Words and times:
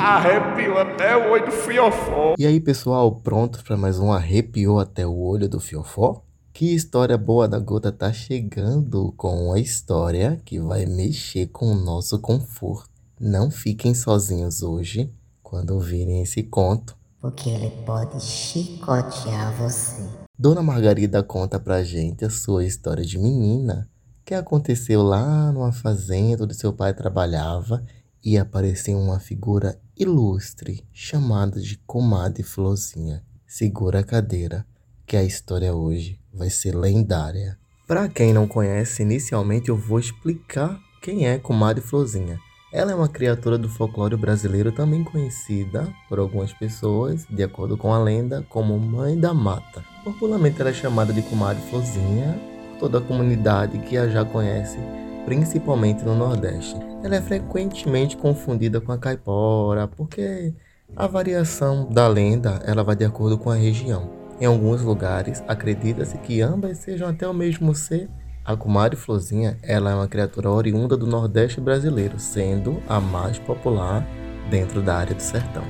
Arrepiou 0.00 0.78
até 0.78 1.16
o 1.16 1.32
olho 1.32 1.46
do 1.46 1.50
fiofó. 1.50 2.36
E 2.38 2.46
aí, 2.46 2.60
pessoal, 2.60 3.16
prontos 3.16 3.62
para 3.62 3.76
mais 3.76 3.98
um 3.98 4.12
Arrepiou 4.12 4.78
até 4.78 5.04
o 5.04 5.12
olho 5.12 5.48
do 5.48 5.58
fiofó? 5.58 6.22
Que 6.52 6.72
história 6.72 7.18
boa 7.18 7.48
da 7.48 7.58
gota 7.58 7.90
tá 7.90 8.12
chegando 8.12 9.12
com 9.16 9.48
uma 9.48 9.58
história 9.58 10.40
que 10.44 10.60
vai 10.60 10.86
mexer 10.86 11.48
com 11.48 11.72
o 11.72 11.74
nosso 11.74 12.20
conforto. 12.20 12.88
Não 13.18 13.50
fiquem 13.50 13.92
sozinhos 13.92 14.62
hoje 14.62 15.12
quando 15.42 15.72
ouvirem 15.72 16.22
esse 16.22 16.44
conto, 16.44 16.96
porque 17.20 17.50
ele 17.50 17.70
pode 17.84 18.20
chicotear 18.22 19.52
você. 19.54 20.00
Dona 20.38 20.62
Margarida 20.62 21.24
conta 21.24 21.58
pra 21.58 21.82
gente 21.82 22.24
a 22.24 22.30
sua 22.30 22.64
história 22.64 23.04
de 23.04 23.18
menina 23.18 23.88
que 24.24 24.32
aconteceu 24.32 25.02
lá 25.02 25.50
numa 25.50 25.72
fazenda 25.72 26.44
onde 26.44 26.54
seu 26.54 26.72
pai 26.72 26.94
trabalhava 26.94 27.82
e 28.28 28.36
apareceu 28.36 28.98
uma 28.98 29.18
figura 29.18 29.80
ilustre 29.96 30.86
chamada 30.92 31.58
de 31.58 31.78
Comadre 31.86 32.42
Florzinha. 32.42 33.24
Segura 33.46 34.00
a 34.00 34.04
cadeira, 34.04 34.66
que 35.06 35.16
a 35.16 35.24
história 35.24 35.74
hoje 35.74 36.20
vai 36.30 36.50
ser 36.50 36.76
lendária. 36.76 37.58
Para 37.86 38.06
quem 38.06 38.34
não 38.34 38.46
conhece, 38.46 39.02
inicialmente 39.02 39.70
eu 39.70 39.76
vou 39.78 39.98
explicar 39.98 40.78
quem 41.00 41.26
é 41.26 41.38
Comadre 41.38 41.82
Florzinha. 41.82 42.38
Ela 42.70 42.92
é 42.92 42.94
uma 42.94 43.08
criatura 43.08 43.56
do 43.56 43.66
folclore 43.66 44.14
brasileiro 44.14 44.72
também 44.72 45.02
conhecida 45.02 45.88
por 46.06 46.18
algumas 46.18 46.52
pessoas, 46.52 47.24
de 47.30 47.42
acordo 47.42 47.78
com 47.78 47.94
a 47.94 47.98
lenda, 47.98 48.44
como 48.50 48.78
Mãe 48.78 49.18
da 49.18 49.32
Mata. 49.32 49.82
Popularmente 50.04 50.60
ela 50.60 50.68
é 50.68 50.74
chamada 50.74 51.14
de 51.14 51.22
Comadre 51.22 51.62
Florzinha 51.70 52.38
por 52.72 52.80
toda 52.80 52.98
a 52.98 53.00
comunidade 53.00 53.78
que 53.78 53.96
a 53.96 54.06
já 54.06 54.22
conhece, 54.22 54.76
principalmente 55.24 56.04
no 56.04 56.14
Nordeste. 56.14 56.87
Ela 57.02 57.16
é 57.16 57.22
frequentemente 57.22 58.16
confundida 58.16 58.80
com 58.80 58.92
a 58.92 58.98
caipora, 58.98 59.86
porque 59.86 60.52
a 60.96 61.06
variação 61.06 61.88
da 61.90 62.08
lenda 62.08 62.60
ela 62.64 62.82
vai 62.82 62.96
de 62.96 63.04
acordo 63.04 63.38
com 63.38 63.50
a 63.50 63.54
região. 63.54 64.10
Em 64.40 64.46
alguns 64.46 64.82
lugares, 64.82 65.42
acredita-se 65.46 66.16
que 66.18 66.40
ambas 66.40 66.78
sejam 66.78 67.08
até 67.08 67.26
o 67.26 67.34
mesmo 67.34 67.74
ser, 67.74 68.08
a 68.48 68.56
comadre 68.56 68.96
Florzinha, 68.96 69.58
ela 69.62 69.90
é 69.90 69.94
uma 69.94 70.08
criatura 70.08 70.50
oriunda 70.50 70.96
do 70.96 71.06
Nordeste 71.06 71.60
brasileiro, 71.60 72.18
sendo 72.18 72.82
a 72.88 72.98
mais 72.98 73.38
popular 73.38 74.06
dentro 74.50 74.80
da 74.80 74.96
área 74.96 75.14
do 75.14 75.20
sertão. 75.20 75.64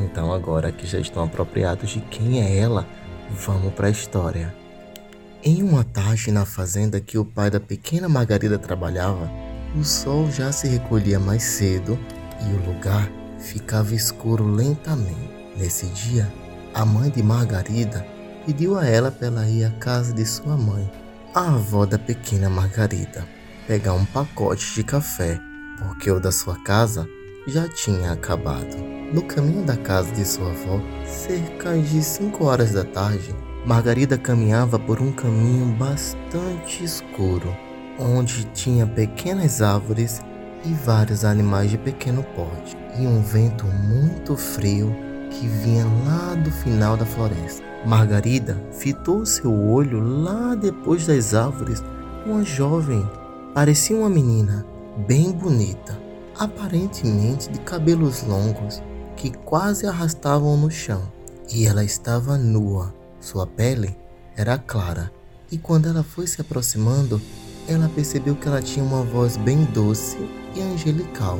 Então 0.00 0.32
agora 0.32 0.72
que 0.72 0.84
já 0.84 0.98
estão 0.98 1.22
apropriados 1.22 1.90
de 1.90 2.00
quem 2.00 2.42
é 2.42 2.58
ela, 2.58 2.84
vamos 3.30 3.72
para 3.74 3.86
a 3.86 3.90
história. 3.90 4.52
Em 5.44 5.62
uma 5.62 5.84
tarde 5.84 6.32
na 6.32 6.44
fazenda 6.44 7.00
que 7.00 7.16
o 7.16 7.24
pai 7.24 7.50
da 7.50 7.60
pequena 7.60 8.08
Margarida 8.08 8.58
trabalhava, 8.58 9.30
o 9.76 9.84
sol 9.84 10.30
já 10.30 10.52
se 10.52 10.68
recolhia 10.68 11.18
mais 11.18 11.42
cedo 11.42 11.98
e 12.48 12.52
o 12.52 12.72
lugar 12.72 13.10
ficava 13.38 13.94
escuro 13.94 14.46
lentamente. 14.46 15.34
Nesse 15.56 15.86
dia, 15.86 16.32
a 16.72 16.84
mãe 16.84 17.10
de 17.10 17.22
Margarida 17.22 18.06
pediu 18.44 18.78
a 18.78 18.86
ela 18.86 19.10
para 19.10 19.48
ir 19.48 19.64
à 19.64 19.70
casa 19.70 20.12
de 20.12 20.24
sua 20.24 20.56
mãe 20.56 20.90
a 21.34 21.54
avó 21.54 21.84
da 21.84 21.98
pequena 21.98 22.48
Margarida 22.48 23.26
pegar 23.66 23.94
um 23.94 24.04
pacote 24.04 24.74
de 24.74 24.84
café, 24.84 25.40
porque 25.78 26.10
o 26.10 26.20
da 26.20 26.30
sua 26.30 26.54
casa 26.62 27.08
já 27.46 27.68
tinha 27.68 28.12
acabado. 28.12 28.76
No 29.12 29.22
caminho 29.22 29.64
da 29.64 29.76
casa 29.76 30.12
de 30.12 30.24
sua 30.24 30.50
avó, 30.50 30.80
cerca 31.04 31.76
de 31.76 32.02
5 32.02 32.44
horas 32.44 32.72
da 32.72 32.84
tarde, 32.84 33.34
Margarida 33.66 34.16
caminhava 34.16 34.78
por 34.78 35.00
um 35.00 35.10
caminho 35.10 35.74
bastante 35.74 36.84
escuro, 36.84 37.56
onde 37.98 38.44
tinha 38.54 38.86
pequenas 38.86 39.62
árvores 39.62 40.20
e 40.64 40.72
vários 40.72 41.24
animais 41.24 41.70
de 41.70 41.78
pequeno 41.78 42.22
porte, 42.34 42.76
e 42.98 43.06
um 43.06 43.22
vento 43.22 43.66
muito 43.66 44.36
frio 44.36 44.94
que 45.30 45.46
vinha 45.46 45.84
lá 46.06 46.34
do 46.34 46.50
final 46.50 46.96
da 46.96 47.04
floresta. 47.04 47.62
Margarida 47.84 48.56
fitou 48.72 49.26
seu 49.26 49.52
olho 49.52 50.00
lá 50.00 50.54
depois 50.54 51.06
das 51.06 51.34
árvores. 51.34 51.82
Uma 52.24 52.42
jovem, 52.42 53.06
parecia 53.52 53.96
uma 53.96 54.08
menina, 54.08 54.64
bem 55.06 55.32
bonita, 55.32 55.98
aparentemente 56.38 57.50
de 57.50 57.58
cabelos 57.60 58.22
longos 58.22 58.82
que 59.16 59.30
quase 59.30 59.86
arrastavam 59.86 60.56
no 60.56 60.70
chão. 60.70 61.02
E 61.52 61.66
ela 61.66 61.84
estava 61.84 62.38
nua. 62.38 62.94
Sua 63.20 63.46
pele 63.46 63.96
era 64.36 64.56
clara. 64.56 65.12
E 65.50 65.58
quando 65.58 65.88
ela 65.88 66.02
foi 66.02 66.26
se 66.26 66.40
aproximando, 66.40 67.20
ela 67.68 67.88
percebeu 67.88 68.34
que 68.34 68.46
ela 68.46 68.62
tinha 68.62 68.84
uma 68.84 69.02
voz 69.02 69.36
bem 69.36 69.64
doce 69.64 70.18
e 70.54 70.60
angelical. 70.60 71.38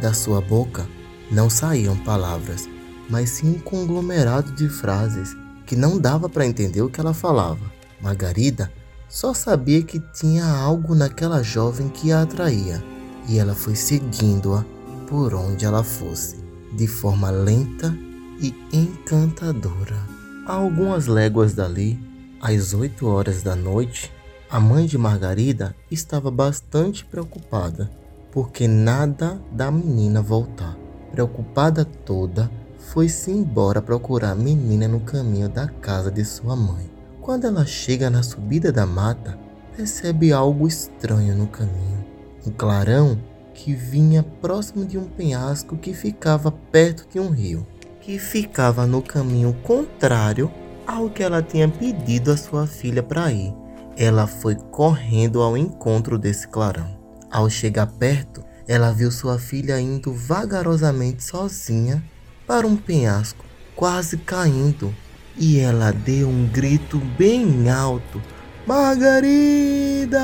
Da 0.00 0.12
sua 0.12 0.40
boca 0.40 0.86
não 1.30 1.48
saíam 1.48 1.96
palavras, 1.96 2.68
mas 3.08 3.30
sim 3.30 3.56
um 3.56 3.58
conglomerado 3.58 4.52
de 4.52 4.68
frases 4.68 5.36
que 5.66 5.76
não 5.76 5.98
dava 5.98 6.28
para 6.28 6.46
entender 6.46 6.82
o 6.82 6.88
que 6.88 7.00
ela 7.00 7.14
falava. 7.14 7.72
Margarida 8.00 8.70
só 9.08 9.32
sabia 9.32 9.82
que 9.82 10.00
tinha 10.12 10.44
algo 10.44 10.94
naquela 10.94 11.42
jovem 11.42 11.88
que 11.88 12.12
a 12.12 12.22
atraía 12.22 12.82
e 13.28 13.38
ela 13.38 13.54
foi 13.54 13.74
seguindo-a 13.74 14.64
por 15.08 15.34
onde 15.34 15.64
ela 15.64 15.82
fosse, 15.82 16.36
de 16.72 16.86
forma 16.86 17.30
lenta 17.30 17.96
e 18.40 18.54
encantadora. 18.72 20.02
A 20.46 20.54
algumas 20.54 21.06
léguas 21.06 21.54
dali, 21.54 21.98
às 22.40 22.74
oito 22.74 23.06
horas 23.06 23.42
da 23.42 23.56
noite, 23.56 24.12
a 24.54 24.60
mãe 24.60 24.86
de 24.86 24.96
Margarida 24.96 25.74
estava 25.90 26.30
bastante 26.30 27.04
preocupada, 27.04 27.90
porque 28.30 28.68
nada 28.68 29.36
da 29.50 29.68
menina 29.68 30.22
voltar. 30.22 30.78
Preocupada 31.10 31.84
toda, 31.84 32.48
foi-se 32.78 33.32
embora 33.32 33.82
procurar 33.82 34.30
a 34.30 34.36
menina 34.36 34.86
no 34.86 35.00
caminho 35.00 35.48
da 35.48 35.66
casa 35.66 36.08
de 36.08 36.24
sua 36.24 36.54
mãe. 36.54 36.88
Quando 37.20 37.48
ela 37.48 37.66
chega 37.66 38.08
na 38.08 38.22
subida 38.22 38.70
da 38.70 38.86
mata, 38.86 39.36
percebe 39.76 40.32
algo 40.32 40.68
estranho 40.68 41.34
no 41.34 41.48
caminho. 41.48 42.04
Um 42.46 42.52
clarão 42.52 43.18
que 43.54 43.74
vinha 43.74 44.22
próximo 44.40 44.84
de 44.84 44.96
um 44.96 45.06
penhasco 45.06 45.76
que 45.76 45.92
ficava 45.92 46.52
perto 46.52 47.08
de 47.12 47.18
um 47.18 47.30
rio, 47.30 47.66
que 48.00 48.20
ficava 48.20 48.86
no 48.86 49.02
caminho 49.02 49.52
contrário 49.64 50.48
ao 50.86 51.10
que 51.10 51.24
ela 51.24 51.42
tinha 51.42 51.68
pedido 51.68 52.30
à 52.30 52.36
sua 52.36 52.68
filha 52.68 53.02
para 53.02 53.32
ir. 53.32 53.63
Ela 53.96 54.26
foi 54.26 54.56
correndo 54.56 55.40
ao 55.40 55.56
encontro 55.56 56.18
desse 56.18 56.48
clarão. 56.48 56.98
Ao 57.30 57.48
chegar 57.48 57.86
perto, 57.86 58.44
ela 58.66 58.92
viu 58.92 59.10
sua 59.10 59.38
filha 59.38 59.78
indo 59.80 60.12
vagarosamente 60.12 61.22
sozinha 61.22 62.02
para 62.46 62.66
um 62.66 62.76
penhasco, 62.76 63.44
quase 63.76 64.16
caindo, 64.18 64.94
e 65.36 65.58
ela 65.58 65.92
deu 65.92 66.28
um 66.28 66.46
grito 66.46 66.98
bem 67.18 67.70
alto: 67.70 68.20
Margarida! 68.66 70.20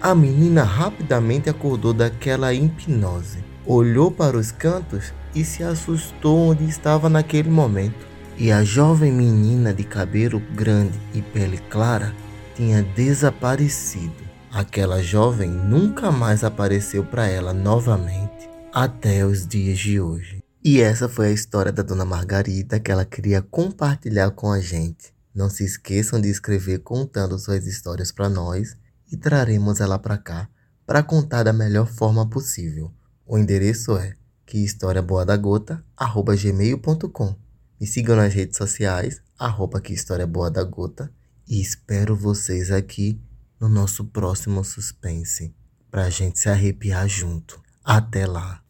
A 0.00 0.14
menina 0.14 0.64
rapidamente 0.64 1.48
acordou 1.48 1.92
daquela 1.92 2.52
hipnose, 2.52 3.38
olhou 3.64 4.10
para 4.10 4.36
os 4.36 4.50
cantos 4.50 5.14
e 5.34 5.44
se 5.44 5.62
assustou 5.62 6.50
onde 6.50 6.64
estava 6.64 7.08
naquele 7.08 7.48
momento. 7.48 8.11
E 8.42 8.50
a 8.50 8.64
jovem 8.64 9.12
menina 9.12 9.72
de 9.72 9.84
cabelo 9.84 10.40
grande 10.56 10.98
e 11.14 11.22
pele 11.22 11.58
clara 11.70 12.12
tinha 12.56 12.82
desaparecido. 12.82 14.24
Aquela 14.50 15.00
jovem 15.00 15.48
nunca 15.48 16.10
mais 16.10 16.42
apareceu 16.42 17.04
para 17.04 17.28
ela 17.28 17.52
novamente 17.52 18.50
até 18.72 19.24
os 19.24 19.46
dias 19.46 19.78
de 19.78 20.00
hoje. 20.00 20.42
E 20.60 20.80
essa 20.80 21.08
foi 21.08 21.28
a 21.28 21.30
história 21.30 21.70
da 21.70 21.84
Dona 21.84 22.04
Margarida 22.04 22.80
que 22.80 22.90
ela 22.90 23.04
queria 23.04 23.42
compartilhar 23.42 24.32
com 24.32 24.50
a 24.50 24.58
gente. 24.58 25.14
Não 25.32 25.48
se 25.48 25.64
esqueçam 25.64 26.20
de 26.20 26.28
escrever 26.28 26.80
contando 26.80 27.38
suas 27.38 27.64
histórias 27.64 28.10
para 28.10 28.28
nós 28.28 28.76
e 29.12 29.16
traremos 29.16 29.80
ela 29.80 30.00
para 30.00 30.18
cá 30.18 30.48
para 30.84 31.00
contar 31.00 31.44
da 31.44 31.52
melhor 31.52 31.86
forma 31.86 32.28
possível. 32.28 32.90
O 33.24 33.38
endereço 33.38 33.96
é 33.96 34.16
quehistoriaboadagota@gmail.com. 34.46 37.41
Me 37.82 37.88
sigam 37.88 38.14
nas 38.14 38.32
redes 38.32 38.56
sociais 38.56 39.20
arroba 39.36 39.80
que 39.80 39.92
história 39.92 40.24
boa 40.24 40.48
da 40.48 40.62
gota 40.62 41.12
e 41.48 41.60
espero 41.60 42.14
vocês 42.14 42.70
aqui 42.70 43.20
no 43.58 43.68
nosso 43.68 44.04
próximo 44.04 44.62
suspense 44.62 45.52
para 45.90 46.04
a 46.04 46.08
gente 46.08 46.38
se 46.38 46.48
arrepiar 46.48 47.08
junto. 47.08 47.60
Até 47.82 48.24
lá. 48.24 48.61